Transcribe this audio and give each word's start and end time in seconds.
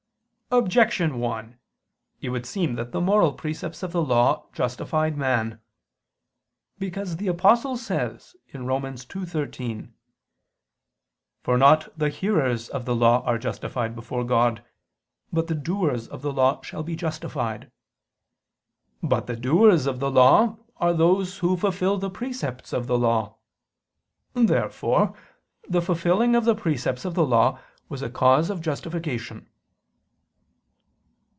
Objection 0.53 1.17
1: 1.17 1.57
It 2.19 2.27
would 2.27 2.45
seem 2.45 2.75
that 2.75 2.91
the 2.91 2.99
moral 2.99 3.31
precepts 3.31 3.83
of 3.83 3.93
the 3.93 3.99
Old 4.01 4.09
Law 4.09 4.47
justified 4.51 5.15
man. 5.15 5.61
Because 6.77 7.15
the 7.15 7.29
Apostle 7.29 7.77
says 7.77 8.35
(Rom. 8.53 8.81
2:13): 8.83 9.93
"For 11.41 11.57
not 11.57 11.97
the 11.97 12.09
hearers 12.09 12.67
of 12.67 12.83
the 12.83 12.93
Law 12.93 13.23
are 13.23 13.37
justified 13.37 13.95
before 13.95 14.25
God, 14.25 14.61
but 15.31 15.47
the 15.47 15.55
doers 15.55 16.09
of 16.09 16.21
the 16.21 16.33
Law 16.33 16.61
shall 16.63 16.83
be 16.83 16.97
justified." 16.97 17.71
But 19.01 19.27
the 19.27 19.37
doers 19.37 19.85
of 19.85 20.01
the 20.01 20.11
Law 20.11 20.57
are 20.75 20.93
those 20.93 21.37
who 21.37 21.55
fulfil 21.55 21.97
the 21.97 22.09
precepts 22.09 22.73
of 22.73 22.87
the 22.87 22.97
Law. 22.99 23.37
Therefore 24.33 25.13
the 25.69 25.81
fulfilling 25.81 26.35
of 26.35 26.43
the 26.43 26.55
precepts 26.55 27.05
of 27.05 27.13
the 27.13 27.25
Law 27.25 27.57
was 27.87 28.01
a 28.01 28.09
cause 28.09 28.49
of 28.49 28.59
justification. 28.59 29.47